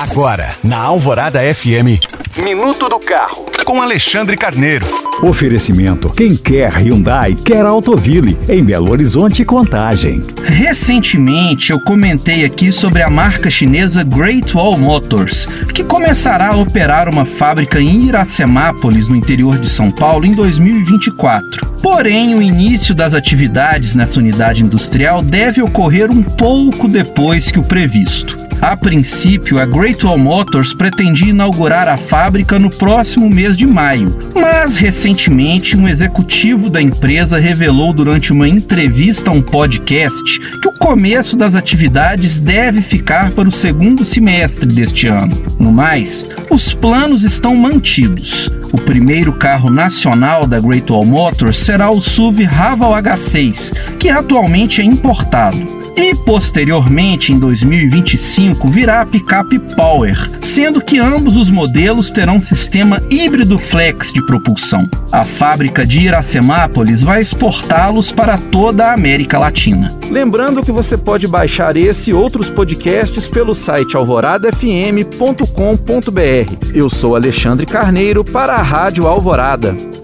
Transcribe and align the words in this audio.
Agora, 0.00 0.56
na 0.64 0.78
Alvorada 0.78 1.40
FM, 1.54 2.00
Minuto 2.34 2.88
do 2.88 2.98
Carro, 2.98 3.44
com 3.66 3.82
Alexandre 3.82 4.34
Carneiro. 4.34 4.86
Oferecimento: 5.22 6.08
quem 6.08 6.34
quer 6.34 6.72
Hyundai, 6.72 7.34
quer 7.34 7.66
Autoville, 7.66 8.34
em 8.48 8.64
Belo 8.64 8.92
Horizonte 8.92 9.44
Contagem. 9.44 10.22
Recentemente 10.42 11.70
eu 11.70 11.78
comentei 11.80 12.46
aqui 12.46 12.72
sobre 12.72 13.02
a 13.02 13.10
marca 13.10 13.50
chinesa 13.50 14.02
Great 14.02 14.56
Wall 14.56 14.78
Motors, 14.78 15.46
que 15.74 15.84
começará 15.84 16.48
a 16.48 16.56
operar 16.56 17.06
uma 17.06 17.26
fábrica 17.26 17.78
em 17.78 18.06
Iracemápolis, 18.06 19.06
no 19.06 19.14
interior 19.14 19.58
de 19.58 19.68
São 19.68 19.90
Paulo, 19.90 20.24
em 20.24 20.32
2024. 20.32 21.66
Porém, 21.82 22.34
o 22.34 22.40
início 22.40 22.94
das 22.94 23.12
atividades 23.12 23.94
nessa 23.94 24.18
unidade 24.18 24.64
industrial 24.64 25.20
deve 25.20 25.60
ocorrer 25.60 26.10
um 26.10 26.22
pouco 26.22 26.88
depois 26.88 27.50
que 27.50 27.58
o 27.58 27.64
previsto. 27.64 28.48
A 28.60 28.76
princípio, 28.76 29.58
a 29.58 29.64
Great 29.64 30.04
Wall 30.04 30.18
Motors 30.18 30.74
pretendia 30.74 31.30
inaugurar 31.30 31.88
a 31.88 31.96
fábrica 31.96 32.58
no 32.58 32.68
próximo 32.68 33.30
mês 33.30 33.56
de 33.56 33.66
maio, 33.66 34.14
mas 34.34 34.76
recentemente 34.76 35.78
um 35.78 35.88
executivo 35.88 36.68
da 36.68 36.80
empresa 36.80 37.38
revelou 37.38 37.94
durante 37.94 38.34
uma 38.34 38.46
entrevista 38.46 39.30
a 39.30 39.32
um 39.32 39.40
podcast 39.40 40.38
que 40.60 40.68
o 40.68 40.74
começo 40.74 41.38
das 41.38 41.54
atividades 41.54 42.38
deve 42.38 42.82
ficar 42.82 43.30
para 43.30 43.48
o 43.48 43.52
segundo 43.52 44.04
semestre 44.04 44.66
deste 44.66 45.06
ano. 45.06 45.40
No 45.58 45.72
mais, 45.72 46.28
os 46.50 46.74
planos 46.74 47.24
estão 47.24 47.56
mantidos. 47.56 48.50
O 48.72 48.78
primeiro 48.78 49.32
carro 49.32 49.70
nacional 49.70 50.46
da 50.46 50.60
Great 50.60 50.92
Wall 50.92 51.06
Motors 51.06 51.56
será 51.56 51.90
o 51.90 52.02
SUV 52.02 52.44
Raval 52.44 52.92
H6, 52.92 53.72
que 53.98 54.10
atualmente 54.10 54.82
é 54.82 54.84
importado. 54.84 55.80
E 55.96 56.14
posteriormente, 56.14 57.30
em 57.30 57.38
2025, 57.38 58.49
virá 58.68 59.00
a 59.00 59.06
picape 59.06 59.58
Power, 59.76 60.16
sendo 60.42 60.80
que 60.80 60.98
ambos 60.98 61.36
os 61.36 61.50
modelos 61.50 62.10
terão 62.10 62.40
sistema 62.40 63.02
híbrido 63.10 63.58
flex 63.58 64.12
de 64.12 64.24
propulsão. 64.24 64.88
A 65.10 65.24
fábrica 65.24 65.86
de 65.86 66.00
Iracemápolis 66.00 67.02
vai 67.02 67.20
exportá-los 67.20 68.12
para 68.12 68.38
toda 68.38 68.86
a 68.86 68.94
América 68.94 69.38
Latina. 69.38 69.94
Lembrando 70.10 70.62
que 70.62 70.72
você 70.72 70.96
pode 70.96 71.26
baixar 71.26 71.76
esse 71.76 72.10
e 72.10 72.14
outros 72.14 72.50
podcasts 72.50 73.28
pelo 73.28 73.54
site 73.54 73.96
alvoradafm.com.br. 73.96 76.66
Eu 76.74 76.90
sou 76.90 77.14
Alexandre 77.14 77.66
Carneiro 77.66 78.24
para 78.24 78.54
a 78.54 78.62
Rádio 78.62 79.06
Alvorada. 79.06 79.99